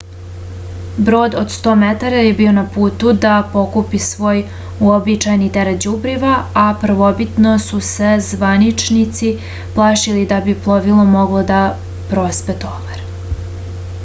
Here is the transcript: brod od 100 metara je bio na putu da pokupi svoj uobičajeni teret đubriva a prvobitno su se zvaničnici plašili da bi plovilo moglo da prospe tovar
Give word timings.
brod 1.07 1.35
od 1.39 1.51
100 1.55 1.73
metara 1.81 2.21
je 2.27 2.31
bio 2.37 2.53
na 2.53 2.61
putu 2.77 3.11
da 3.25 3.33
pokupi 3.51 3.99
svoj 4.05 4.39
uobičajeni 4.87 5.49
teret 5.57 5.79
đubriva 5.85 6.31
a 6.61 6.63
prvobitno 6.85 7.51
su 7.67 7.81
se 7.89 8.13
zvaničnici 8.29 9.29
plašili 9.77 10.23
da 10.33 10.39
bi 10.47 10.57
plovilo 10.65 11.05
moglo 11.13 11.45
da 11.53 11.61
prospe 12.15 12.57
tovar 12.65 13.05